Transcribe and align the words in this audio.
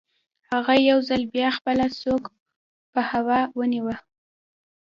هغه 0.51 0.73
یو 0.89 0.99
ځل 1.09 1.21
بیا 1.35 1.49
خپله 1.57 1.85
سوک 2.01 2.23
په 2.93 3.01
هوا 3.11 3.39
کې 3.47 3.53
ونیو 3.57 3.91